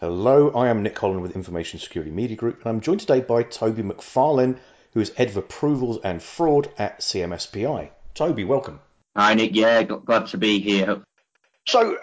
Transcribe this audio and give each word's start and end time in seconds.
Hello, 0.00 0.48
I 0.52 0.70
am 0.70 0.82
Nick 0.82 0.98
Holland 0.98 1.20
with 1.20 1.36
Information 1.36 1.78
Security 1.78 2.10
Media 2.10 2.34
Group, 2.34 2.60
and 2.60 2.70
I'm 2.70 2.80
joined 2.80 3.00
today 3.00 3.20
by 3.20 3.42
Toby 3.42 3.82
McFarlane, 3.82 4.56
who 4.94 5.00
is 5.00 5.10
Head 5.10 5.28
of 5.28 5.36
Approvals 5.36 5.98
and 6.02 6.22
Fraud 6.22 6.72
at 6.78 7.00
CMSPI. 7.00 7.90
Toby, 8.14 8.44
welcome. 8.44 8.80
Hi, 9.14 9.34
Nick. 9.34 9.54
Yeah, 9.54 9.82
glad 9.82 10.28
to 10.28 10.38
be 10.38 10.58
here. 10.58 11.02
So, 11.66 11.98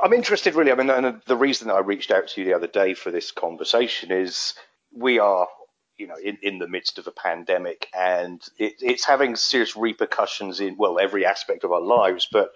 I'm 0.00 0.12
interested 0.12 0.54
really. 0.54 0.70
I 0.70 0.76
mean, 0.76 0.90
and 0.90 1.20
the 1.26 1.36
reason 1.36 1.66
that 1.66 1.74
I 1.74 1.80
reached 1.80 2.12
out 2.12 2.28
to 2.28 2.40
you 2.40 2.46
the 2.46 2.54
other 2.54 2.68
day 2.68 2.94
for 2.94 3.10
this 3.10 3.32
conversation 3.32 4.12
is 4.12 4.54
we 4.94 5.18
are, 5.18 5.48
you 5.96 6.06
know, 6.06 6.18
in, 6.22 6.38
in 6.40 6.60
the 6.60 6.68
midst 6.68 6.98
of 6.98 7.08
a 7.08 7.10
pandemic 7.10 7.88
and 7.98 8.40
it, 8.60 8.74
it's 8.80 9.04
having 9.04 9.34
serious 9.34 9.76
repercussions 9.76 10.60
in, 10.60 10.76
well, 10.78 11.00
every 11.00 11.26
aspect 11.26 11.64
of 11.64 11.72
our 11.72 11.80
lives. 11.80 12.28
But 12.30 12.52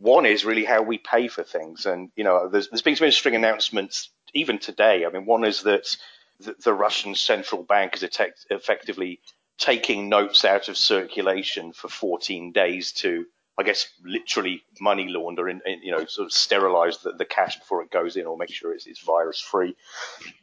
one 0.00 0.24
is 0.24 0.44
really 0.44 0.64
how 0.64 0.82
we 0.82 0.98
pay 0.98 1.28
for 1.28 1.44
things. 1.44 1.86
And, 1.86 2.10
you 2.16 2.24
know, 2.24 2.48
there's, 2.48 2.68
there's 2.70 2.82
been 2.82 2.96
some 2.96 3.04
interesting 3.04 3.34
announcements 3.34 4.10
even 4.32 4.58
today. 4.58 5.04
I 5.04 5.10
mean, 5.10 5.26
one 5.26 5.44
is 5.44 5.62
that 5.62 5.94
the, 6.40 6.56
the 6.64 6.72
Russian 6.72 7.14
central 7.14 7.62
bank 7.62 7.94
is 7.94 8.08
effectively 8.50 9.20
taking 9.58 10.08
notes 10.08 10.44
out 10.44 10.68
of 10.68 10.78
circulation 10.78 11.72
for 11.74 11.88
14 11.88 12.50
days 12.52 12.92
to, 12.92 13.26
I 13.58 13.62
guess, 13.62 13.88
literally 14.02 14.62
money 14.80 15.06
launder 15.06 15.48
and, 15.48 15.60
and 15.66 15.82
you 15.82 15.90
know, 15.90 16.06
sort 16.06 16.24
of 16.24 16.32
sterilize 16.32 16.98
the, 16.98 17.12
the, 17.12 17.26
cash 17.26 17.58
before 17.58 17.82
it 17.82 17.90
goes 17.90 18.16
in 18.16 18.24
or 18.24 18.38
make 18.38 18.50
sure 18.50 18.72
it's, 18.72 18.86
it's 18.86 19.04
virus 19.04 19.38
free. 19.38 19.76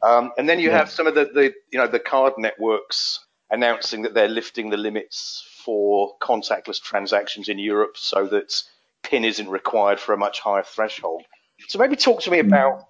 Um, 0.04 0.30
and 0.38 0.48
then 0.48 0.60
you 0.60 0.70
have 0.70 0.88
some 0.88 1.08
of 1.08 1.16
the, 1.16 1.24
the, 1.24 1.52
you 1.72 1.80
know, 1.80 1.88
the 1.88 1.98
card 1.98 2.34
networks 2.38 3.26
announcing 3.50 4.02
that 4.02 4.14
they're 4.14 4.28
lifting 4.28 4.70
the 4.70 4.76
limits 4.76 5.44
for 5.64 6.16
contactless 6.20 6.80
transactions 6.80 7.48
in 7.48 7.58
Europe 7.58 7.96
so 7.96 8.28
that 8.28 8.62
PIN 9.08 9.24
isn't 9.24 9.48
required 9.48 9.98
for 9.98 10.12
a 10.12 10.18
much 10.18 10.40
higher 10.40 10.62
threshold. 10.62 11.22
So 11.68 11.78
maybe 11.78 11.96
talk 11.96 12.22
to 12.22 12.30
me 12.30 12.38
about 12.38 12.84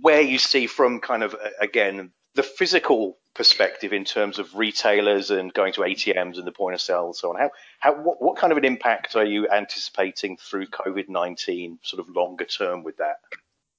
where 0.00 0.20
you 0.20 0.38
see 0.38 0.66
from 0.66 1.00
kind 1.00 1.22
of 1.22 1.34
again 1.60 2.12
the 2.34 2.42
physical 2.42 3.18
perspective 3.34 3.92
in 3.92 4.04
terms 4.04 4.38
of 4.38 4.54
retailers 4.54 5.30
and 5.30 5.52
going 5.52 5.72
to 5.72 5.80
ATMs 5.80 6.36
and 6.36 6.46
the 6.46 6.52
point 6.52 6.74
of 6.74 6.80
sale 6.80 7.06
and 7.06 7.16
so 7.16 7.30
on. 7.30 7.36
How, 7.38 7.50
how 7.80 7.94
what, 7.94 8.22
what 8.22 8.36
kind 8.36 8.52
of 8.52 8.58
an 8.58 8.64
impact 8.64 9.16
are 9.16 9.24
you 9.24 9.48
anticipating 9.48 10.36
through 10.36 10.66
COVID 10.66 11.08
nineteen, 11.08 11.78
sort 11.82 12.00
of 12.06 12.14
longer 12.14 12.44
term 12.44 12.84
with 12.84 12.98
that? 12.98 13.16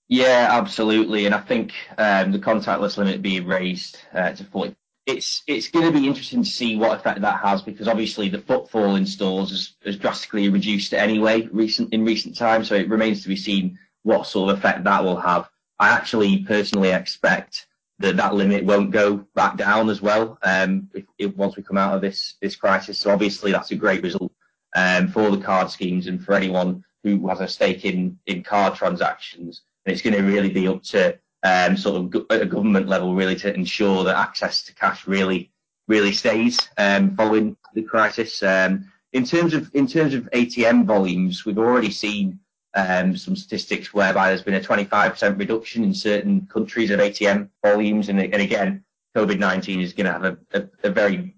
Yeah, 0.09 0.50
absolutely. 0.52 1.25
And 1.25 1.33
I 1.33 1.39
think 1.39 1.73
um, 1.97 2.31
the 2.31 2.39
contactless 2.39 2.97
limit 2.97 3.22
being 3.22 3.47
raised 3.47 4.00
uh, 4.13 4.33
to 4.33 4.44
40 4.44 4.75
it's 5.06 5.44
it's 5.48 5.68
going 5.68 5.86
to 5.86 6.00
be 6.00 6.08
interesting 6.08 6.44
to 6.44 6.50
see 6.50 6.78
what 6.78 6.98
effect 6.98 7.22
that 7.22 7.42
has 7.42 7.62
because 7.62 7.88
obviously 7.88 8.30
the 8.30 8.40
footfall 8.40 8.96
in 8.96 9.06
stores 9.06 9.50
has, 9.50 9.73
has 9.84 9.98
drastically 9.98 10.48
reduced 10.50 10.94
anyway 10.94 11.48
recent 11.52 11.94
in 11.94 12.06
recent 12.06 12.38
times. 12.38 12.70
So 12.70 12.76
it 12.76 12.90
remains 12.90 13.22
to 13.24 13.28
be 13.28 13.36
seen 13.36 13.78
what 14.04 14.28
sort 14.28 14.52
of 14.52 14.58
effect 14.58 14.84
that 14.84 15.04
will 15.04 15.20
have. 15.20 15.50
I 15.80 15.90
actually 15.90 16.40
personally 16.44 16.92
expect 16.92 17.68
that 18.00 18.16
that 18.18 18.34
limit 18.34 18.64
won't 18.64 18.92
go 18.92 19.18
back 19.36 19.58
down 19.58 19.90
as 19.90 20.02
well 20.02 20.38
um, 20.44 20.90
if, 20.94 21.06
if, 21.18 21.36
once 21.36 21.56
we 21.56 21.64
come 21.64 21.78
out 21.78 21.96
of 21.96 22.02
this 22.02 22.36
this 22.42 22.56
crisis. 22.56 22.98
So 22.98 23.12
obviously 23.12 23.52
that's 23.52 23.72
a 23.72 23.76
great 23.76 24.04
result 24.04 24.31
um, 24.76 25.09
for 25.09 25.30
the 25.30 25.38
card 25.44 25.70
schemes 25.70 26.08
and 26.08 26.24
for 26.24 26.34
anyone 26.34 26.84
who 27.04 27.28
has 27.28 27.42
a 27.42 27.48
stake 27.48 27.84
in 27.84 28.18
in 28.26 28.42
card 28.42 28.76
transactions. 28.76 29.64
And 29.86 29.92
it's 29.92 30.02
going 30.02 30.16
to 30.16 30.22
really 30.24 30.50
be 30.50 30.70
up 30.70 30.81
to 30.84 31.20
um, 31.44 31.75
sort 31.77 32.16
of 32.16 32.25
at 32.30 32.41
a 32.41 32.45
government 32.45 32.88
level 32.88 33.13
really 33.13 33.36
to 33.36 33.53
ensure 33.53 34.03
that 34.03 34.16
access 34.16 34.63
to 34.63 34.73
cash 34.73 35.08
really 35.08 35.52
really 35.88 36.13
stays 36.13 36.69
um, 36.77 37.16
following 37.16 37.58
the 37.73 37.83
crisis. 37.83 38.41
Um, 38.41 38.91
in 39.11 39.25
terms 39.25 39.53
of 39.53 39.69
in 39.73 39.88
terms 39.88 40.13
of 40.13 40.30
ATM 40.31 40.85
volumes, 40.85 41.45
we've 41.45 41.59
already 41.59 41.91
seen 41.91 42.39
um, 42.75 43.16
some 43.16 43.35
statistics 43.35 43.94
whereby 43.94 44.30
there's 44.30 44.41
been 44.41 44.55
a 44.55 44.59
25% 44.59 45.38
reduction 45.38 45.83
in 45.83 45.94
certain 45.94 46.47
countries 46.47 46.89
of 46.89 47.00
ATM 47.00 47.50
volumes, 47.63 48.09
and, 48.09 48.19
and 48.19 48.41
again, 48.41 48.83
COVID-19 49.16 49.83
is 49.83 49.94
going 49.94 50.07
to 50.07 50.11
have 50.13 50.23
a, 50.23 50.38
a, 50.53 50.88
a, 50.88 50.89
very 50.89 51.35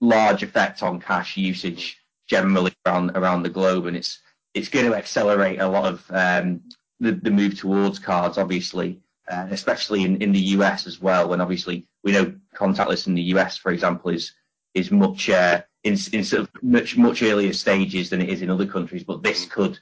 large 0.00 0.42
effect 0.42 0.82
on 0.82 0.98
cash 0.98 1.36
usage 1.36 1.98
generally 2.26 2.72
around 2.86 3.10
around 3.16 3.42
the 3.42 3.50
globe, 3.50 3.86
and 3.86 3.96
it's 3.96 4.20
it's 4.54 4.68
going 4.68 4.86
to 4.86 4.96
accelerate 4.96 5.60
a 5.60 5.68
lot 5.68 5.84
of 5.84 6.10
um, 6.10 6.62
the, 7.00 7.12
the 7.12 7.30
move 7.30 7.58
towards 7.58 7.98
cards, 7.98 8.38
obviously 8.38 9.00
uh, 9.30 9.46
especially 9.50 10.04
in, 10.04 10.20
in 10.22 10.32
the 10.32 10.40
US 10.56 10.86
as 10.86 11.00
well, 11.00 11.28
when 11.28 11.40
obviously 11.40 11.86
we 12.02 12.12
know 12.12 12.34
contactless 12.54 13.06
in 13.06 13.14
the 13.14 13.22
US, 13.34 13.56
for 13.56 13.72
example, 13.72 14.10
is 14.10 14.32
is 14.74 14.90
much 14.90 15.28
uh, 15.30 15.62
in, 15.84 15.96
in 16.12 16.24
sort 16.24 16.42
of 16.42 16.50
much 16.62 16.96
much 16.96 17.22
earlier 17.22 17.52
stages 17.52 18.10
than 18.10 18.20
it 18.20 18.28
is 18.28 18.42
in 18.42 18.50
other 18.50 18.66
countries. 18.66 19.04
But 19.04 19.22
this 19.22 19.44
could 19.46 19.78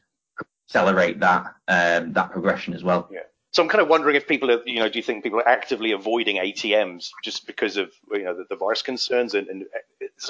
accelerate 0.68 1.20
that 1.20 1.54
um, 1.68 2.12
that 2.12 2.30
progression 2.30 2.74
as 2.74 2.84
well. 2.84 3.08
Yeah. 3.12 3.20
So 3.52 3.62
I'm 3.62 3.70
kind 3.70 3.80
of 3.80 3.88
wondering 3.88 4.16
if 4.16 4.26
people 4.26 4.50
are, 4.50 4.60
you 4.66 4.80
know, 4.80 4.88
do 4.90 4.98
you 4.98 5.02
think 5.02 5.24
people 5.24 5.38
are 5.38 5.48
actively 5.48 5.92
avoiding 5.92 6.36
ATMs 6.36 7.08
just 7.24 7.46
because 7.46 7.78
of, 7.78 7.90
you 8.12 8.24
know, 8.24 8.36
the, 8.36 8.44
the 8.50 8.56
virus 8.56 8.82
concerns 8.82 9.32
and, 9.32 9.48
and 9.48 9.64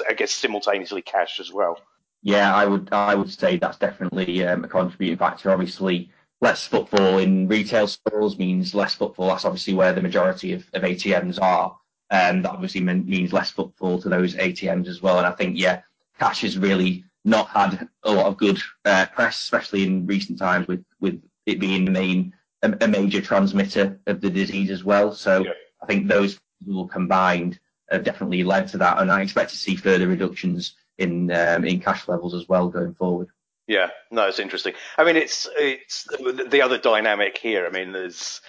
I 0.09 0.13
guess 0.13 0.31
simultaneously 0.31 1.01
cash 1.01 1.41
as 1.41 1.51
well? 1.51 1.77
Yeah, 2.23 2.55
I 2.55 2.65
would 2.65 2.89
I 2.93 3.15
would 3.15 3.29
say 3.29 3.57
that's 3.57 3.77
definitely 3.77 4.45
um, 4.45 4.63
a 4.63 4.67
contributing 4.67 5.17
factor. 5.17 5.51
Obviously, 5.51 6.09
less 6.41 6.67
footfall 6.67 7.17
in 7.17 7.47
retail 7.47 7.87
stores 7.87 8.37
means 8.37 8.75
less 8.75 8.95
footfall. 8.95 9.27
That's 9.27 9.45
obviously 9.45 9.73
where 9.73 9.93
the 9.93 10.01
majority 10.01 10.53
of, 10.53 10.67
of 10.73 10.83
ATMs 10.83 11.41
are. 11.41 11.77
And 12.09 12.45
that 12.45 12.51
obviously 12.51 12.81
means 12.81 13.33
less 13.33 13.51
footfall 13.51 14.01
to 14.01 14.09
those 14.09 14.35
ATMs 14.35 14.87
as 14.87 15.01
well. 15.01 15.17
And 15.17 15.27
I 15.27 15.31
think, 15.31 15.57
yeah, 15.57 15.81
cash 16.19 16.41
has 16.41 16.57
really 16.57 17.03
not 17.25 17.49
had 17.49 17.89
a 18.03 18.11
lot 18.11 18.27
of 18.27 18.37
good 18.37 18.59
uh, 18.85 19.07
press, 19.07 19.37
especially 19.37 19.83
in 19.83 20.05
recent 20.05 20.39
times 20.39 20.67
with, 20.67 20.85
with 21.01 21.21
it 21.45 21.59
being 21.59 21.85
the 21.85 21.91
main, 21.91 22.33
a, 22.61 22.73
a 22.81 22.87
major 22.87 23.21
transmitter 23.21 23.99
of 24.07 24.21
the 24.21 24.29
disease 24.29 24.71
as 24.71 24.83
well. 24.83 25.11
So 25.11 25.43
yeah. 25.43 25.51
I 25.81 25.85
think 25.85 26.07
those 26.07 26.39
will 26.65 26.87
combined 26.87 27.59
have 27.89 28.03
definitely 28.03 28.43
led 28.43 28.67
to 28.69 28.77
that. 28.77 28.99
And 28.99 29.11
I 29.11 29.21
expect 29.21 29.49
to 29.51 29.57
see 29.57 29.75
further 29.75 30.07
reductions 30.07 30.75
in, 30.97 31.31
um, 31.31 31.65
in 31.65 31.79
cash 31.79 32.07
levels 32.07 32.33
as 32.33 32.47
well 32.47 32.69
going 32.69 32.93
forward. 32.93 33.27
Yeah, 33.67 33.89
no, 34.11 34.27
it's 34.27 34.39
interesting. 34.39 34.73
I 34.97 35.03
mean, 35.03 35.17
it's 35.17 35.47
it's 35.57 36.07
the 36.49 36.61
other 36.61 36.77
dynamic 36.77 37.37
here. 37.37 37.67
I 37.67 37.69
mean, 37.69 37.91
there's 37.91 38.39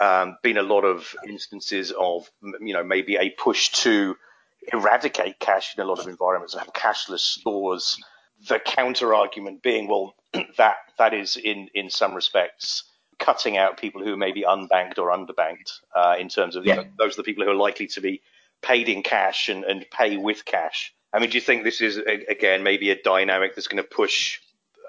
um, 0.00 0.38
been 0.42 0.56
a 0.56 0.62
lot 0.62 0.84
of 0.84 1.14
instances 1.28 1.92
of 1.92 2.30
you 2.60 2.72
know 2.72 2.82
maybe 2.82 3.16
a 3.16 3.30
push 3.30 3.70
to 3.82 4.16
eradicate 4.72 5.38
cash 5.38 5.74
in 5.76 5.82
a 5.82 5.86
lot 5.86 5.98
of 5.98 6.06
environments 6.06 6.54
and 6.54 6.62
have 6.62 6.72
cashless 6.72 7.20
stores. 7.20 8.02
The 8.48 8.58
counter 8.58 9.14
argument 9.14 9.62
being, 9.62 9.88
well, 9.88 10.14
that 10.56 10.76
that 10.98 11.12
is 11.12 11.36
in 11.36 11.68
in 11.74 11.90
some 11.90 12.14
respects 12.14 12.84
cutting 13.18 13.56
out 13.56 13.78
people 13.78 14.02
who 14.02 14.16
may 14.16 14.32
be 14.32 14.42
unbanked 14.42 14.98
or 14.98 15.12
underbanked 15.12 15.80
uh, 15.94 16.16
in 16.18 16.28
terms 16.28 16.56
of 16.56 16.64
yeah. 16.64 16.74
you 16.74 16.80
know, 16.82 16.88
those 16.98 17.14
are 17.14 17.22
the 17.22 17.24
people 17.24 17.44
who 17.44 17.50
are 17.50 17.54
likely 17.54 17.86
to 17.86 18.00
be 18.00 18.20
paid 18.62 18.88
in 18.88 19.02
cash 19.02 19.48
and, 19.48 19.64
and 19.64 19.84
pay 19.90 20.16
with 20.16 20.44
cash. 20.44 20.94
I 21.12 21.20
mean, 21.20 21.30
do 21.30 21.36
you 21.36 21.42
think 21.42 21.62
this 21.62 21.80
is 21.82 21.98
again 21.98 22.62
maybe 22.62 22.90
a 22.90 23.00
dynamic 23.00 23.54
that's 23.54 23.68
going 23.68 23.82
to 23.82 23.88
push 23.88 24.40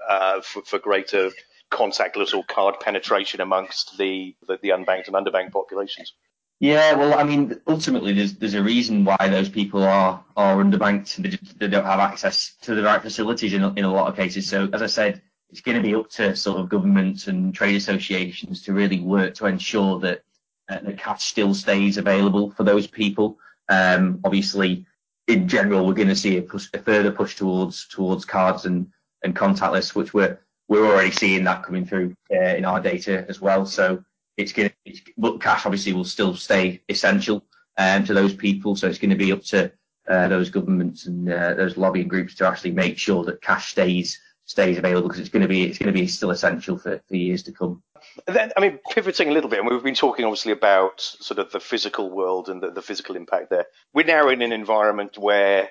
uh, 0.09 0.41
for, 0.41 0.61
for, 0.63 0.79
greater 0.79 1.31
contactless 1.71 2.33
or 2.33 2.43
card 2.43 2.79
penetration 2.79 3.41
amongst 3.41 3.97
the, 3.97 4.35
the, 4.47 4.59
the 4.61 4.69
unbanked 4.69 5.07
and 5.07 5.15
underbanked 5.15 5.51
populations? 5.51 6.13
Yeah, 6.59 6.93
well, 6.93 7.19
I 7.19 7.23
mean, 7.23 7.59
ultimately, 7.67 8.13
there's 8.13 8.35
there's 8.35 8.53
a 8.53 8.63
reason 8.63 9.03
why 9.03 9.17
those 9.27 9.49
people 9.49 9.83
are 9.83 10.23
are 10.37 10.63
underbanked 10.63 11.15
they, 11.17 11.37
they 11.57 11.67
don't 11.67 11.85
have 11.85 11.99
access 11.99 12.55
to 12.61 12.73
the 12.73 12.83
right 12.83 13.01
facilities 13.01 13.53
in 13.53 13.63
in 13.77 13.83
a 13.83 13.91
lot 13.91 14.07
of 14.07 14.15
cases. 14.15 14.47
So, 14.47 14.69
as 14.71 14.81
I 14.81 14.87
said, 14.87 15.21
it's 15.49 15.61
going 15.61 15.75
to 15.75 15.83
be 15.83 15.93
up 15.93 16.09
to 16.11 16.35
sort 16.35 16.59
of 16.59 16.69
governments 16.69 17.27
and 17.27 17.53
trade 17.53 17.75
associations 17.75 18.61
to 18.63 18.73
really 18.73 19.01
work 19.01 19.33
to 19.35 19.45
ensure 19.47 19.99
that 19.99 20.23
uh, 20.69 20.79
the 20.79 20.93
cash 20.93 21.25
still 21.25 21.53
stays 21.53 21.97
available 21.97 22.51
for 22.51 22.63
those 22.63 22.87
people. 22.87 23.37
Um, 23.69 24.21
obviously, 24.23 24.85
in 25.27 25.47
general, 25.47 25.85
we're 25.85 25.93
going 25.93 26.07
to 26.07 26.15
see 26.15 26.37
a, 26.37 26.41
push, 26.41 26.69
a 26.73 26.79
further 26.79 27.11
push 27.11 27.35
towards 27.35 27.87
towards 27.87 28.25
cards 28.25 28.65
and 28.65 28.87
and 29.23 29.35
contactless, 29.35 29.95
which 29.95 30.13
we're 30.13 30.39
we're 30.67 30.85
already 30.85 31.11
seeing 31.11 31.43
that 31.43 31.63
coming 31.63 31.85
through 31.85 32.15
uh, 32.33 32.55
in 32.55 32.65
our 32.65 32.79
data 32.79 33.25
as 33.27 33.41
well. 33.41 33.65
So 33.65 34.03
it's 34.37 34.53
going 34.53 34.71
to, 34.85 35.37
cash 35.39 35.65
obviously 35.65 35.93
will 35.93 36.05
still 36.05 36.35
stay 36.35 36.81
essential 36.89 37.43
um, 37.77 38.05
to 38.05 38.13
those 38.13 38.33
people. 38.33 38.75
So 38.75 38.87
it's 38.87 38.97
going 38.97 39.09
to 39.11 39.15
be 39.15 39.31
up 39.31 39.43
to 39.43 39.71
uh, 40.07 40.27
those 40.27 40.49
governments 40.49 41.05
and 41.05 41.31
uh, 41.31 41.53
those 41.53 41.77
lobbying 41.77 42.07
groups 42.07 42.35
to 42.35 42.47
actually 42.47 42.71
make 42.71 42.97
sure 42.97 43.23
that 43.25 43.41
cash 43.41 43.71
stays 43.71 44.19
stays 44.45 44.77
available 44.77 45.07
because 45.07 45.21
it's 45.21 45.29
going 45.29 45.41
to 45.41 45.47
be 45.47 45.63
it's 45.63 45.77
going 45.77 45.93
to 45.93 45.97
be 45.99 46.07
still 46.07 46.31
essential 46.31 46.77
for, 46.77 47.01
years 47.09 47.43
to 47.43 47.51
come. 47.51 47.81
Then, 48.27 48.51
I 48.57 48.59
mean, 48.59 48.79
pivoting 48.91 49.29
a 49.29 49.31
little 49.31 49.49
bit, 49.49 49.59
and 49.59 49.69
we've 49.69 49.81
been 49.81 49.95
talking 49.95 50.25
obviously 50.25 50.51
about 50.51 50.99
sort 50.99 51.39
of 51.39 51.51
the 51.51 51.59
physical 51.59 52.09
world 52.09 52.49
and 52.49 52.61
the 52.61 52.81
physical 52.81 53.15
impact 53.15 53.49
there. 53.49 53.65
We're 53.93 54.05
now 54.05 54.27
in 54.27 54.41
an 54.41 54.51
environment 54.51 55.17
where 55.17 55.69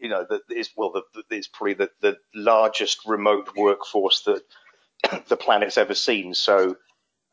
you 0.00 0.08
know, 0.08 0.26
that 0.28 0.42
is 0.50 0.70
well, 0.76 0.92
the, 0.92 1.22
it's 1.30 1.48
probably 1.48 1.74
the, 1.74 1.90
the 2.00 2.16
largest 2.34 3.00
remote 3.06 3.50
workforce 3.56 4.22
that 4.22 4.42
the 5.28 5.36
planet's 5.36 5.78
ever 5.78 5.94
seen. 5.94 6.34
So, 6.34 6.76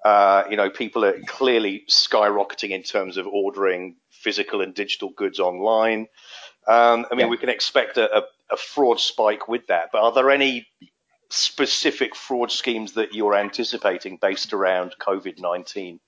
uh, 0.05 0.43
you 0.49 0.57
know, 0.57 0.69
people 0.69 1.05
are 1.05 1.19
clearly 1.27 1.83
skyrocketing 1.89 2.71
in 2.71 2.83
terms 2.83 3.17
of 3.17 3.27
ordering 3.27 3.95
physical 4.11 4.61
and 4.61 4.73
digital 4.73 5.09
goods 5.09 5.39
online. 5.39 6.07
Um, 6.67 7.05
I 7.11 7.15
mean, 7.15 7.21
yeah. 7.21 7.27
we 7.27 7.37
can 7.37 7.49
expect 7.49 7.97
a, 7.97 8.17
a, 8.17 8.23
a 8.51 8.57
fraud 8.57 8.99
spike 8.99 9.47
with 9.47 9.67
that, 9.67 9.89
but 9.91 10.01
are 10.01 10.13
there 10.13 10.31
any 10.31 10.67
specific 11.29 12.15
fraud 12.15 12.51
schemes 12.51 12.93
that 12.93 13.13
you're 13.13 13.35
anticipating 13.35 14.17
based 14.21 14.53
around 14.53 14.95
COVID 14.99 15.39
19? 15.39 15.99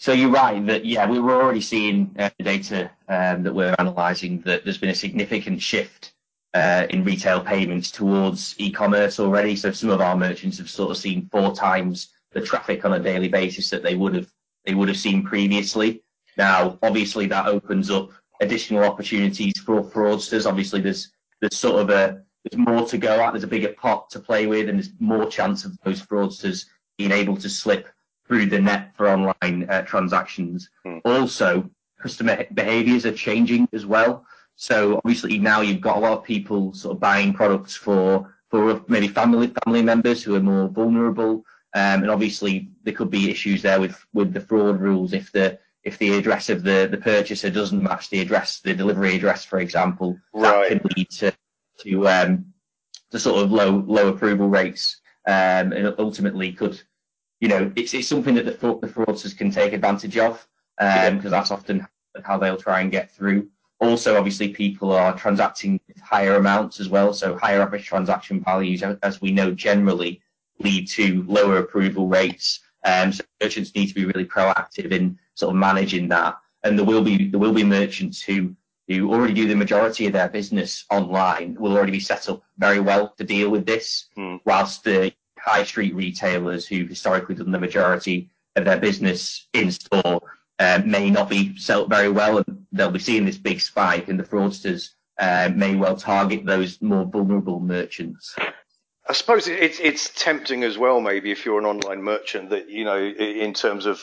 So 0.00 0.12
you're 0.12 0.30
right 0.30 0.64
that 0.66 0.84
yeah, 0.84 1.10
we 1.10 1.18
were 1.18 1.42
already 1.42 1.60
seeing 1.60 2.14
uh, 2.20 2.30
data 2.38 2.88
um, 3.08 3.42
that 3.42 3.52
we're 3.52 3.74
analysing 3.80 4.40
that 4.42 4.62
there's 4.62 4.78
been 4.78 4.90
a 4.90 4.94
significant 4.94 5.60
shift 5.60 6.12
uh, 6.54 6.86
in 6.90 7.02
retail 7.02 7.40
payments 7.40 7.90
towards 7.90 8.54
e-commerce 8.58 9.18
already. 9.18 9.56
So 9.56 9.72
some 9.72 9.90
of 9.90 10.00
our 10.00 10.16
merchants 10.16 10.56
have 10.58 10.70
sort 10.70 10.92
of 10.92 10.98
seen 10.98 11.28
four 11.32 11.52
times 11.52 12.10
the 12.32 12.40
traffic 12.40 12.84
on 12.84 12.92
a 12.92 13.00
daily 13.00 13.26
basis 13.26 13.70
that 13.70 13.82
they 13.82 13.96
would 13.96 14.14
have 14.14 14.32
they 14.64 14.74
would 14.74 14.86
have 14.86 14.96
seen 14.96 15.24
previously. 15.24 16.04
Now, 16.36 16.78
obviously, 16.80 17.26
that 17.26 17.46
opens 17.46 17.90
up 17.90 18.10
additional 18.40 18.84
opportunities 18.84 19.58
for 19.58 19.82
fraudsters. 19.82 20.46
Obviously, 20.46 20.80
there's 20.80 21.10
there's 21.40 21.56
sort 21.56 21.80
of 21.80 21.90
a 21.90 22.22
there's 22.44 22.64
more 22.64 22.86
to 22.86 22.98
go 22.98 23.20
at. 23.20 23.32
There's 23.32 23.42
a 23.42 23.48
bigger 23.48 23.72
pot 23.72 24.10
to 24.10 24.20
play 24.20 24.46
with, 24.46 24.68
and 24.68 24.78
there's 24.78 24.92
more 25.00 25.26
chance 25.26 25.64
of 25.64 25.76
those 25.84 26.00
fraudsters 26.00 26.66
being 26.98 27.10
able 27.10 27.36
to 27.36 27.48
slip 27.48 27.88
through 28.28 28.46
the 28.46 28.60
net 28.60 28.92
for 28.96 29.08
online 29.08 29.66
uh, 29.68 29.82
transactions. 29.82 30.70
Hmm. 30.84 30.98
Also, 31.04 31.68
customer 32.00 32.46
behaviours 32.54 33.04
are 33.06 33.12
changing 33.12 33.68
as 33.72 33.86
well. 33.86 34.24
So 34.56 34.96
obviously 34.96 35.38
now 35.38 35.60
you've 35.60 35.80
got 35.80 35.96
a 35.96 36.00
lot 36.00 36.18
of 36.18 36.24
people 36.24 36.72
sort 36.74 36.94
of 36.96 37.00
buying 37.00 37.32
products 37.32 37.74
for 37.74 38.34
for 38.50 38.82
maybe 38.88 39.08
family 39.08 39.52
family 39.64 39.82
members 39.82 40.22
who 40.22 40.34
are 40.34 40.40
more 40.40 40.68
vulnerable, 40.68 41.44
um, 41.74 42.02
and 42.02 42.10
obviously 42.10 42.70
there 42.82 42.94
could 42.94 43.10
be 43.10 43.30
issues 43.30 43.62
there 43.62 43.80
with 43.80 44.04
with 44.12 44.32
the 44.32 44.40
fraud 44.40 44.80
rules 44.80 45.12
if 45.12 45.30
the 45.32 45.58
if 45.84 45.96
the 45.98 46.14
address 46.14 46.50
of 46.50 46.62
the, 46.62 46.88
the 46.90 46.96
purchaser 46.98 47.50
doesn't 47.50 47.82
match 47.82 48.10
the 48.10 48.20
address, 48.20 48.60
the 48.60 48.74
delivery 48.74 49.16
address, 49.16 49.44
for 49.44 49.60
example, 49.60 50.18
right. 50.34 50.70
that 50.70 50.80
can 50.80 50.90
lead 50.96 51.10
to 51.10 51.32
to 51.80 52.08
um, 52.08 52.52
to 53.10 53.18
sort 53.18 53.42
of 53.42 53.52
low 53.52 53.84
low 53.86 54.08
approval 54.08 54.48
rates, 54.48 55.00
um, 55.26 55.72
and 55.72 55.94
ultimately 55.98 56.52
could, 56.52 56.80
you 57.40 57.48
know, 57.48 57.72
it's 57.76 57.94
it's 57.94 58.08
something 58.08 58.34
that 58.34 58.44
the 58.44 58.52
the 58.52 58.88
fraudsters 58.88 59.36
can 59.36 59.50
take 59.50 59.72
advantage 59.72 60.18
of, 60.18 60.46
because 60.78 61.24
um, 61.24 61.30
that's 61.30 61.50
often 61.50 61.86
how 62.24 62.38
they'll 62.38 62.56
try 62.56 62.80
and 62.80 62.90
get 62.90 63.10
through. 63.10 63.48
Also, 63.80 64.16
obviously, 64.16 64.48
people 64.48 64.92
are 64.92 65.16
transacting 65.16 65.80
with 65.86 66.00
higher 66.00 66.34
amounts 66.34 66.80
as 66.80 66.88
well, 66.88 67.12
so 67.12 67.36
higher 67.36 67.62
average 67.62 67.86
transaction 67.86 68.42
values, 68.42 68.82
as 68.82 69.20
we 69.20 69.30
know, 69.30 69.52
generally 69.52 70.20
lead 70.58 70.88
to 70.88 71.22
lower 71.28 71.58
approval 71.58 72.08
rates. 72.08 72.60
Um, 72.84 73.12
so 73.12 73.22
merchants 73.40 73.74
need 73.74 73.86
to 73.86 73.94
be 73.94 74.04
really 74.04 74.24
proactive 74.24 74.90
in 74.90 75.18
sort 75.34 75.54
of 75.54 75.60
managing 75.60 76.08
that. 76.08 76.38
And 76.64 76.76
there 76.76 76.86
will 76.86 77.02
be 77.02 77.28
there 77.28 77.38
will 77.38 77.52
be 77.52 77.64
merchants 77.64 78.20
who 78.20 78.54
who 78.88 79.12
already 79.12 79.34
do 79.34 79.46
the 79.46 79.54
majority 79.54 80.06
of 80.06 80.12
their 80.12 80.28
business 80.28 80.84
online 80.90 81.54
will 81.60 81.76
already 81.76 81.92
be 81.92 82.00
set 82.00 82.28
up 82.28 82.42
very 82.56 82.80
well 82.80 83.14
to 83.18 83.24
deal 83.24 83.50
with 83.50 83.66
this, 83.66 84.08
mm. 84.16 84.40
whilst 84.44 84.82
the 84.82 85.12
high 85.48 85.64
street 85.64 85.94
retailers 85.94 86.66
who 86.66 86.84
historically 86.84 87.34
done 87.34 87.50
the 87.50 87.58
majority 87.58 88.30
of 88.56 88.64
their 88.64 88.78
business 88.78 89.46
in 89.52 89.70
store 89.70 90.20
uh, 90.58 90.82
may 90.84 91.10
not 91.10 91.30
be 91.30 91.56
up 91.68 91.88
very 91.88 92.08
well, 92.08 92.38
and 92.38 92.66
they'll 92.72 92.90
be 92.90 92.98
seeing 92.98 93.24
this 93.24 93.38
big 93.38 93.60
spike, 93.60 94.08
and 94.08 94.18
the 94.18 94.24
fraudsters 94.24 94.90
uh, 95.18 95.50
may 95.54 95.74
well 95.74 95.96
target 95.96 96.44
those 96.44 96.80
more 96.82 97.04
vulnerable 97.04 97.60
merchants. 97.60 98.34
I 99.08 99.12
suppose 99.14 99.48
it's 99.48 99.78
it's 99.78 100.10
tempting 100.14 100.64
as 100.64 100.76
well, 100.76 101.00
maybe 101.00 101.30
if 101.30 101.46
you're 101.46 101.58
an 101.58 101.64
online 101.64 102.02
merchant, 102.02 102.50
that 102.50 102.68
you 102.68 102.84
know, 102.84 102.98
in 102.98 103.54
terms 103.54 103.86
of 103.86 104.00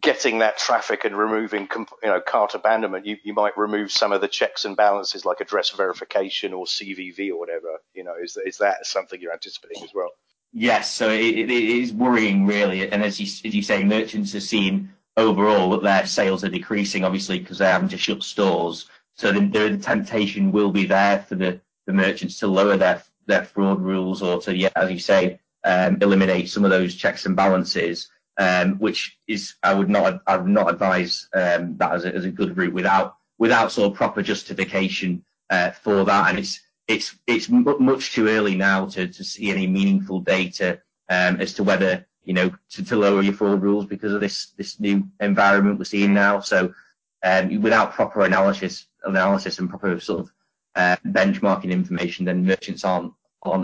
getting 0.00 0.40
that 0.40 0.58
traffic 0.58 1.04
and 1.04 1.16
removing 1.16 1.68
you 1.74 2.08
know 2.08 2.20
cart 2.20 2.54
abandonment, 2.54 3.06
you, 3.06 3.16
you 3.22 3.34
might 3.34 3.56
remove 3.56 3.92
some 3.92 4.12
of 4.12 4.20
the 4.20 4.28
checks 4.28 4.64
and 4.64 4.76
balances 4.76 5.24
like 5.24 5.40
address 5.40 5.70
verification 5.70 6.52
or 6.52 6.64
CVV 6.64 7.30
or 7.30 7.38
whatever. 7.38 7.78
You 7.94 8.04
know, 8.04 8.14
is 8.20 8.36
is 8.44 8.58
that 8.58 8.86
something 8.86 9.20
you're 9.20 9.32
anticipating 9.32 9.84
as 9.84 9.94
well? 9.94 10.10
Yes, 10.58 10.90
so 10.90 11.10
it, 11.10 11.36
it 11.36 11.50
is 11.50 11.92
worrying 11.92 12.46
really, 12.46 12.90
and 12.90 13.02
as 13.04 13.20
you 13.20 13.26
as 13.46 13.54
you 13.54 13.60
say, 13.60 13.84
merchants 13.84 14.34
are 14.34 14.40
seeing 14.40 14.88
overall 15.18 15.68
that 15.72 15.82
their 15.82 16.06
sales 16.06 16.44
are 16.44 16.48
decreasing, 16.48 17.04
obviously, 17.04 17.38
because 17.38 17.58
they're 17.58 17.70
having 17.70 17.90
to 17.90 17.98
shut 17.98 18.22
stores. 18.22 18.88
So 19.16 19.32
the, 19.32 19.40
the 19.40 19.76
temptation 19.76 20.50
will 20.52 20.70
be 20.72 20.86
there 20.86 21.18
for 21.28 21.34
the, 21.34 21.60
the 21.86 21.92
merchants 21.92 22.38
to 22.38 22.46
lower 22.46 22.78
their 22.78 23.02
their 23.26 23.44
fraud 23.44 23.82
rules 23.82 24.22
or 24.22 24.40
to, 24.40 24.56
yeah, 24.56 24.70
as 24.76 24.90
you 24.90 24.98
say, 24.98 25.40
um, 25.64 25.98
eliminate 26.00 26.48
some 26.48 26.64
of 26.64 26.70
those 26.70 26.94
checks 26.94 27.26
and 27.26 27.36
balances, 27.36 28.08
um, 28.38 28.78
which 28.78 29.18
is 29.26 29.56
I 29.62 29.74
would 29.74 29.90
not 29.90 30.22
I 30.26 30.38
would 30.38 30.48
not 30.48 30.70
advise 30.70 31.28
um, 31.34 31.76
that 31.76 31.92
as 31.92 32.06
a, 32.06 32.14
as 32.14 32.24
a 32.24 32.30
good 32.30 32.56
route 32.56 32.72
without 32.72 33.16
without 33.36 33.72
sort 33.72 33.92
of 33.92 33.98
proper 33.98 34.22
justification 34.22 35.22
uh, 35.50 35.72
for 35.72 36.06
that. 36.06 36.30
And 36.30 36.38
it's 36.38 36.58
it's 36.88 37.16
it's 37.26 37.48
much 37.48 38.12
too 38.12 38.28
early 38.28 38.54
now 38.54 38.86
to 38.86 39.12
see 39.12 39.50
any 39.50 39.66
meaningful 39.66 40.20
data 40.20 40.80
um, 41.08 41.40
as 41.40 41.54
to 41.54 41.64
whether 41.64 42.06
you 42.26 42.34
know, 42.34 42.50
to, 42.70 42.96
lower 42.96 43.22
your 43.22 43.32
fraud 43.32 43.62
rules 43.62 43.86
because 43.86 44.12
of 44.12 44.20
this 44.20 44.48
this 44.58 44.78
new 44.80 45.08
environment 45.20 45.78
we're 45.78 45.84
seeing 45.84 46.12
now. 46.12 46.40
So 46.40 46.74
um, 47.22 47.62
without 47.62 47.94
proper 47.94 48.22
analysis 48.22 48.86
analysis 49.04 49.58
and 49.60 49.70
proper 49.70 49.98
sort 50.00 50.20
of 50.20 50.32
uh, 50.74 50.96
benchmarking 51.06 51.70
information, 51.70 52.26
then 52.26 52.44
merchants 52.44 52.84
aren't 52.84 53.14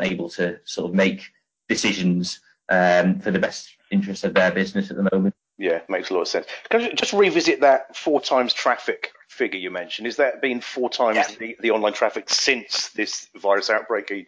able 0.01 0.31
to 0.31 0.61
sort 0.65 0.89
of 0.89 0.95
make 0.95 1.23
decisions 1.69 2.41
um, 2.69 3.19
for 3.19 3.33
the 3.33 3.39
best 3.41 3.69
interest 3.91 4.23
of 4.23 4.33
their 4.33 4.53
business 4.53 4.91
at 4.91 4.97
the 4.97 5.09
moment. 5.13 5.35
Yeah, 5.59 5.81
makes 5.89 6.11
a 6.11 6.15
lot 6.15 6.23
of 6.23 6.29
sense. 6.29 6.47
Can 6.71 6.83
I 6.83 6.93
just 6.93 7.13
revisit 7.13 7.61
that 7.61 7.97
four 7.97 8.21
times 8.21 8.55
traffic 8.55 9.13
figure 9.33 9.59
you 9.59 9.71
mentioned? 9.71 10.07
Is 10.07 10.17
that 10.17 10.41
been 10.41 10.61
four 10.61 10.91
times 10.91 11.17
yeah. 11.17 11.37
the, 11.39 11.57
the 11.61 11.71
online 11.71 11.95
traffic 11.95 12.29
since 12.29 12.91
this 12.91 13.29
virus 13.37 13.71
outbreak? 13.71 14.11
Are 14.11 14.15
you, 14.15 14.27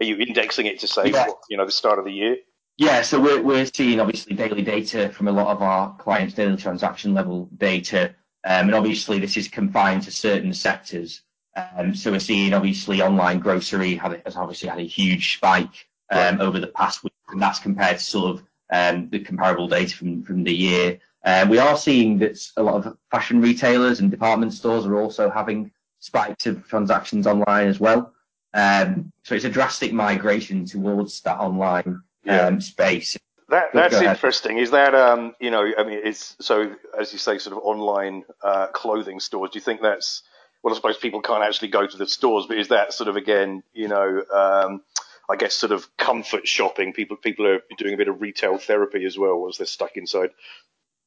are 0.00 0.04
you 0.04 0.16
indexing 0.16 0.66
it 0.66 0.80
to 0.80 0.88
say, 0.88 1.10
yeah. 1.10 1.28
you 1.48 1.56
know, 1.56 1.66
the 1.66 1.72
start 1.72 1.98
of 1.98 2.04
the 2.04 2.12
year? 2.12 2.36
Yeah, 2.78 3.02
so 3.02 3.20
we're, 3.20 3.42
we're 3.42 3.66
seeing 3.66 4.00
obviously 4.00 4.34
daily 4.34 4.62
data 4.62 5.10
from 5.10 5.28
a 5.28 5.32
lot 5.32 5.48
of 5.48 5.62
our 5.62 5.96
clients, 5.96 6.34
daily 6.34 6.56
transaction 6.56 7.14
level 7.14 7.48
data. 7.56 8.14
Um, 8.44 8.66
and 8.68 8.74
obviously 8.74 9.18
this 9.18 9.36
is 9.36 9.48
confined 9.48 10.02
to 10.04 10.10
certain 10.10 10.52
sectors. 10.52 11.22
Um, 11.56 11.94
so 11.94 12.12
we're 12.12 12.20
seeing 12.20 12.52
obviously 12.52 13.00
online 13.00 13.40
grocery 13.40 13.96
has 13.96 14.36
obviously 14.36 14.68
had 14.68 14.78
a 14.78 14.86
huge 14.86 15.36
spike 15.36 15.88
um, 16.10 16.38
right. 16.38 16.40
over 16.40 16.60
the 16.60 16.66
past 16.66 17.02
week, 17.02 17.12
and 17.28 17.40
that's 17.40 17.58
compared 17.58 17.98
to 17.98 18.04
sort 18.04 18.34
of 18.36 18.42
the 18.70 19.22
comparable 19.24 19.68
data 19.68 19.96
from, 19.96 20.22
from 20.22 20.44
the 20.44 20.54
year. 20.54 20.98
Uh, 21.24 21.46
we 21.48 21.58
are 21.58 21.76
seeing 21.76 22.18
that 22.18 22.38
a 22.56 22.62
lot 22.62 22.86
of 22.86 22.96
fashion 23.10 23.40
retailers 23.40 24.00
and 24.00 24.10
department 24.10 24.52
stores 24.52 24.86
are 24.86 25.00
also 25.00 25.28
having 25.28 25.70
spikes 25.98 26.46
of 26.46 26.66
transactions 26.68 27.26
online 27.26 27.66
as 27.66 27.80
well. 27.80 28.12
Um, 28.54 29.12
so 29.24 29.34
it's 29.34 29.44
a 29.44 29.50
drastic 29.50 29.92
migration 29.92 30.64
towards 30.64 31.20
that 31.22 31.38
online 31.38 32.00
um, 32.28 32.60
space. 32.60 33.16
That, 33.48 33.72
that's 33.72 33.94
interesting. 33.94 34.58
Is 34.58 34.70
that 34.72 34.94
um, 34.94 35.34
you 35.40 35.50
know, 35.50 35.70
I 35.78 35.84
mean, 35.84 36.00
it's 36.02 36.36
so 36.40 36.74
as 36.98 37.12
you 37.12 37.18
say, 37.18 37.38
sort 37.38 37.56
of 37.56 37.62
online 37.62 38.24
uh, 38.42 38.68
clothing 38.68 39.20
stores. 39.20 39.50
Do 39.50 39.58
you 39.58 39.64
think 39.64 39.82
that's 39.82 40.22
well? 40.62 40.74
I 40.74 40.76
suppose 40.76 40.96
people 40.96 41.20
can't 41.22 41.44
actually 41.44 41.68
go 41.68 41.86
to 41.86 41.96
the 41.96 42.08
stores, 42.08 42.46
but 42.48 42.58
is 42.58 42.68
that 42.68 42.92
sort 42.92 43.08
of 43.08 43.16
again, 43.16 43.62
you 43.72 43.86
know, 43.88 44.24
um, 44.34 44.82
I 45.28 45.36
guess 45.36 45.54
sort 45.54 45.72
of 45.72 45.94
comfort 45.96 46.46
shopping? 46.46 46.92
People 46.92 47.16
people 47.16 47.46
are 47.46 47.62
doing 47.78 47.94
a 47.94 47.96
bit 47.96 48.08
of 48.08 48.20
retail 48.20 48.58
therapy 48.58 49.04
as 49.04 49.18
well, 49.18 49.40
once 49.40 49.58
they're 49.58 49.66
stuck 49.66 49.96
inside. 49.96 50.30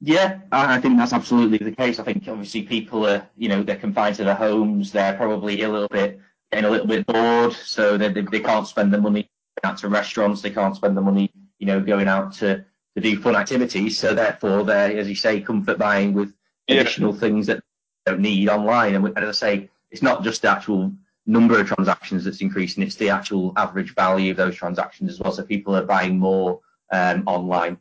Yeah, 0.01 0.39
I 0.51 0.79
think 0.79 0.97
that's 0.97 1.11
absolutely 1.11 1.57
the 1.57 1.75
case. 1.75 1.99
I 1.99 2.03
think 2.03 2.25
obviously 2.27 2.61
people 2.63 3.05
are, 3.05 3.27
you 3.35 3.49
know, 3.49 3.63
they're 3.63 3.75
confined 3.75 4.15
to 4.15 4.23
their 4.23 4.35
homes. 4.35 4.93
They're 4.93 5.15
probably 5.17 5.61
a 5.63 5.69
little 5.69 5.89
bit 5.89 6.19
getting 6.51 6.65
a 6.65 6.71
little 6.71 6.88
bit 6.88 7.05
bored, 7.05 7.53
so 7.53 7.97
they 7.97 8.09
they, 8.09 8.21
they 8.21 8.39
can't 8.39 8.67
spend 8.67 8.93
the 8.93 8.97
money 8.97 9.29
out 9.63 9.77
to 9.79 9.89
restaurants. 9.89 10.41
They 10.41 10.51
can't 10.51 10.75
spend 10.75 10.95
the 10.95 11.01
money 11.01 11.31
you 11.59 11.67
know, 11.67 11.79
going 11.81 12.07
out 12.07 12.33
to, 12.33 12.65
to 12.95 13.01
do 13.01 13.21
fun 13.21 13.35
activities. 13.35 13.99
So 13.99 14.15
therefore, 14.15 14.63
they're, 14.63 14.97
as 14.97 15.07
you 15.07 15.15
say, 15.15 15.41
comfort 15.41 15.77
buying 15.77 16.13
with 16.13 16.33
additional 16.67 17.13
yeah. 17.13 17.19
things 17.19 17.47
that 17.47 17.63
they 18.05 18.11
don't 18.11 18.21
need 18.21 18.49
online. 18.49 18.95
And, 18.95 19.17
as 19.17 19.29
I 19.29 19.31
say, 19.31 19.69
it's 19.91 20.01
not 20.01 20.23
just 20.23 20.41
the 20.41 20.49
actual 20.49 20.93
number 21.29 21.59
of 21.59 21.67
transactions 21.67 22.24
that's 22.24 22.41
increasing, 22.41 22.83
it's 22.83 22.95
the 22.95 23.09
actual 23.09 23.53
average 23.55 23.93
value 23.93 24.31
of 24.31 24.38
those 24.38 24.55
transactions 24.55 25.12
as 25.12 25.19
well. 25.19 25.31
So 25.31 25.43
people 25.43 25.75
are 25.75 25.86
buying 25.86 26.17
more 26.17 26.59
um, 26.91 27.24
online. 27.27 27.77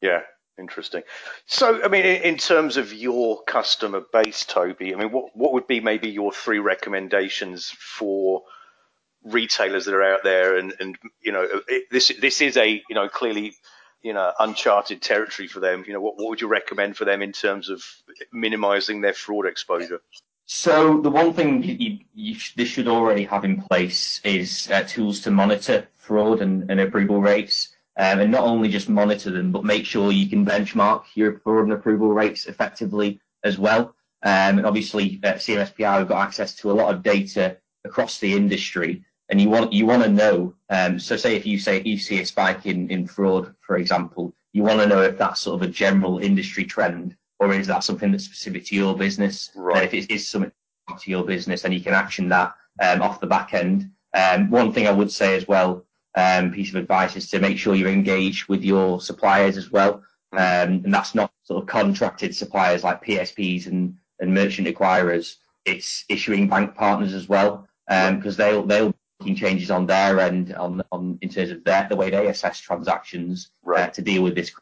Yeah, 0.00 0.22
interesting. 0.58 1.02
So, 1.46 1.82
I 1.82 1.88
mean, 1.88 2.04
in 2.04 2.36
terms 2.36 2.76
of 2.76 2.92
your 2.92 3.42
customer 3.42 4.02
base, 4.12 4.44
Toby, 4.44 4.94
I 4.94 4.98
mean, 4.98 5.10
what, 5.10 5.36
what 5.36 5.52
would 5.52 5.66
be 5.66 5.80
maybe 5.80 6.08
your 6.08 6.32
three 6.32 6.60
recommendations 6.60 7.70
for 7.70 8.42
retailers 9.24 9.86
that 9.86 9.94
are 9.94 10.02
out 10.04 10.22
there, 10.22 10.56
and 10.56 10.74
and 10.78 10.96
you 11.22 11.32
know 11.32 11.48
this 11.90 12.12
this 12.20 12.40
is 12.42 12.56
a 12.56 12.82
you 12.88 12.94
know 12.94 13.08
clearly 13.08 13.54
you 14.02 14.12
know 14.12 14.32
uncharted 14.38 15.00
territory 15.00 15.48
for 15.48 15.60
them. 15.60 15.84
You 15.86 15.94
know 15.94 16.00
what 16.00 16.18
what 16.18 16.28
would 16.28 16.40
you 16.42 16.48
recommend 16.48 16.96
for 16.96 17.06
them 17.06 17.22
in 17.22 17.32
terms 17.32 17.70
of 17.70 17.82
minimising 18.32 19.00
their 19.00 19.14
fraud 19.14 19.46
exposure? 19.46 20.00
So 20.46 21.00
the 21.00 21.10
one 21.10 21.32
thing 21.32 21.62
you, 21.62 21.98
you, 22.14 22.36
this 22.56 22.68
should 22.68 22.88
already 22.88 23.24
have 23.24 23.44
in 23.44 23.62
place 23.62 24.20
is 24.24 24.70
uh, 24.70 24.84
tools 24.86 25.20
to 25.20 25.30
monitor 25.30 25.88
fraud 25.96 26.42
and, 26.42 26.70
and 26.70 26.80
approval 26.80 27.20
rates. 27.20 27.70
Um, 27.96 28.20
and 28.20 28.32
not 28.32 28.42
only 28.42 28.68
just 28.68 28.88
monitor 28.88 29.30
them, 29.30 29.52
but 29.52 29.64
make 29.64 29.86
sure 29.86 30.10
you 30.10 30.28
can 30.28 30.44
benchmark 30.44 31.04
your 31.14 31.38
fraud 31.38 31.64
and 31.64 31.72
approval 31.72 32.08
rates 32.08 32.46
effectively 32.46 33.20
as 33.44 33.56
well. 33.56 33.94
Um, 34.24 34.58
and 34.58 34.66
obviously, 34.66 35.20
at 35.22 35.36
CMSPI, 35.36 35.98
we've 35.98 36.08
got 36.08 36.26
access 36.26 36.56
to 36.56 36.72
a 36.72 36.74
lot 36.74 36.92
of 36.92 37.04
data 37.04 37.56
across 37.84 38.18
the 38.18 38.32
industry 38.34 39.04
and 39.28 39.40
you 39.40 39.48
want 39.48 39.72
you 39.72 39.86
want 39.86 40.02
to 40.02 40.08
know. 40.08 40.54
Um, 40.70 40.98
so 40.98 41.16
say 41.16 41.36
if 41.36 41.46
you 41.46 41.58
say 41.58 41.82
you 41.82 41.98
see 41.98 42.20
a 42.20 42.26
spike 42.26 42.66
in 42.66 42.90
in 42.90 43.06
fraud, 43.06 43.54
for 43.60 43.76
example, 43.76 44.34
you 44.52 44.62
want 44.62 44.80
to 44.80 44.86
know 44.86 45.02
if 45.02 45.18
that's 45.18 45.40
sort 45.40 45.62
of 45.62 45.68
a 45.68 45.72
general 45.72 46.18
industry 46.18 46.64
trend 46.64 47.16
or 47.44 47.54
is 47.54 47.66
that 47.66 47.84
something 47.84 48.10
that's 48.10 48.24
specific 48.24 48.64
to 48.66 48.74
your 48.74 48.96
business? 48.96 49.50
Right. 49.54 49.82
Uh, 49.82 49.84
if 49.84 49.94
it 49.94 50.10
is 50.10 50.26
something 50.26 50.52
to 50.98 51.10
your 51.10 51.24
business, 51.24 51.62
then 51.62 51.72
you 51.72 51.80
can 51.80 51.94
action 51.94 52.28
that 52.30 52.54
um, 52.82 53.02
off 53.02 53.20
the 53.20 53.26
back 53.26 53.54
end. 53.54 53.90
Um, 54.14 54.50
one 54.50 54.72
thing 54.72 54.86
I 54.86 54.92
would 54.92 55.10
say 55.10 55.36
as 55.36 55.48
well, 55.48 55.84
um, 56.14 56.52
piece 56.52 56.70
of 56.70 56.76
advice 56.76 57.16
is 57.16 57.28
to 57.30 57.40
make 57.40 57.58
sure 57.58 57.74
you're 57.74 57.88
engaged 57.88 58.48
with 58.48 58.62
your 58.62 59.00
suppliers 59.00 59.56
as 59.56 59.70
well. 59.70 60.02
Um, 60.32 60.82
and 60.84 60.92
that's 60.92 61.14
not 61.14 61.32
sort 61.44 61.62
of 61.62 61.68
contracted 61.68 62.34
suppliers 62.34 62.84
like 62.84 63.04
PSPs 63.04 63.66
and, 63.66 63.96
and 64.20 64.34
merchant 64.34 64.68
acquirers. 64.68 65.36
It's 65.64 66.04
issuing 66.08 66.48
bank 66.48 66.74
partners 66.74 67.14
as 67.14 67.28
well, 67.28 67.68
because 67.88 68.38
um, 68.40 68.46
they'll 68.46 68.66
they'll 68.66 68.94
making 69.20 69.36
changes 69.36 69.70
on 69.70 69.86
their 69.86 70.20
end 70.20 70.54
on 70.54 70.82
on 70.92 71.18
in 71.22 71.28
terms 71.28 71.50
of 71.50 71.64
their 71.64 71.86
the 71.88 71.96
way 71.96 72.10
they 72.10 72.28
assess 72.28 72.58
transactions 72.58 73.50
uh, 73.66 73.70
right. 73.70 73.88
uh, 73.88 73.92
to 73.92 74.02
deal 74.02 74.22
with 74.22 74.34
this, 74.34 74.52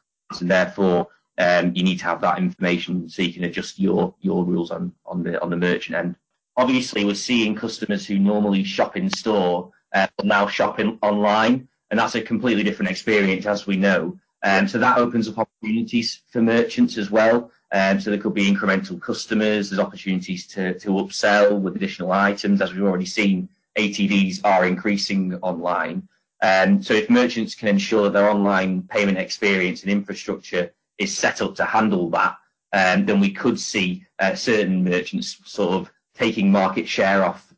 and 0.41 0.51
therefore 0.51 1.09
um, 1.39 1.75
you 1.75 1.83
need 1.83 1.99
to 1.99 2.05
have 2.05 2.21
that 2.21 2.39
information 2.39 3.09
so 3.09 3.23
you 3.23 3.33
can 3.33 3.45
adjust 3.45 3.79
your 3.79 4.15
your 4.21 4.45
rules 4.45 4.71
on 4.71 4.93
on 5.07 5.23
the 5.23 5.41
on 5.43 5.51
the 5.51 5.57
merchant 5.57 5.97
end. 5.97 6.17
Obviously, 6.57 7.05
we're 7.05 7.15
seeing 7.15 7.55
customers 7.55 8.07
who 8.07 8.19
normally 8.19 8.63
shop 8.63 8.97
in 8.97 9.09
store 9.09 9.71
uh, 9.95 10.07
now 10.23 10.47
shopping 10.47 10.99
online, 11.03 11.69
and 11.91 11.99
that's 11.99 12.15
a 12.15 12.21
completely 12.21 12.63
different 12.63 12.91
experience, 12.91 13.47
as 13.47 13.67
we 13.67 13.77
know. 13.77 14.19
Um, 14.43 14.67
so 14.69 14.79
that 14.79 14.99
opens 14.99 15.29
up 15.29 15.39
opportunities 15.39 16.23
for 16.31 16.43
merchants 16.43 16.99
as 16.99 17.11
well. 17.11 17.51
Um, 17.71 18.01
so 18.01 18.11
there 18.11 18.19
could 18.19 18.35
be 18.35 18.51
incremental 18.53 19.01
customers. 19.01 19.71
There's 19.71 19.81
opportunities 19.81 20.47
to 20.49 20.79
to 20.81 20.89
upsell 20.91 21.59
with 21.61 21.77
additional 21.77 22.13
items, 22.13 22.61
as 22.61 22.73
we've 22.73 22.83
already 22.83 23.07
seen. 23.07 23.49
ATVs 23.79 24.41
are 24.45 24.67
increasing 24.67 25.35
online. 25.37 26.07
Um, 26.43 26.83
so 26.83 26.93
if 26.93 27.09
merchants 27.09 27.55
can 27.55 27.69
ensure 27.69 28.11
their 28.11 28.29
online 28.29 28.83
payment 28.83 29.17
experience 29.17 29.83
and 29.83 29.91
infrastructure 29.91 30.73
is 31.03 31.17
set 31.17 31.43
up 31.43 31.55
to 31.57 31.65
handle 31.65 32.11
that, 32.11 32.37
um, 32.73 33.07
then 33.07 33.21
we 33.21 33.31
could 33.31 33.59
see 33.59 34.05
uh, 34.19 34.35
certain 34.35 34.85
merchants 34.85 35.39
sort 35.45 35.75
of 35.75 35.93
taking 36.15 36.51
market 36.51 36.89
share 36.89 37.25
off 37.25 37.53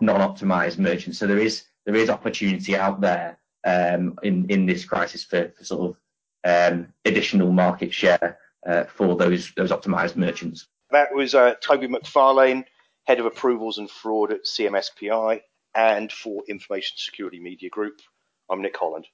non-optimized 0.00 0.78
merchants. 0.78 1.18
So 1.18 1.26
there 1.26 1.38
is 1.38 1.64
there 1.86 1.94
is 1.94 2.10
opportunity 2.10 2.76
out 2.76 3.00
there 3.00 3.38
um, 3.64 4.18
in 4.22 4.66
this 4.66 4.84
crisis 4.84 5.24
for, 5.24 5.52
sort 5.62 5.90
of 5.90 5.96
um, 6.44 6.92
additional 7.04 7.52
market 7.52 7.92
share 7.92 8.38
uh, 8.66 8.84
for 8.84 9.16
those 9.16 9.52
those 9.56 9.70
optimized 9.70 10.16
merchants. 10.16 10.66
That 10.90 11.14
was 11.14 11.34
uh, 11.34 11.54
Toby 11.60 11.88
McFarlane, 11.88 12.64
head 13.04 13.20
of 13.20 13.26
approvals 13.26 13.78
and 13.78 13.90
fraud 13.90 14.32
at 14.32 14.44
CMSPI, 14.44 15.40
and 15.74 16.10
for 16.10 16.42
Information 16.48 16.96
Security 16.96 17.40
Media 17.40 17.70
Group. 17.70 18.00
I'm 18.50 18.62
Nick 18.62 18.76
Holland. 18.76 19.06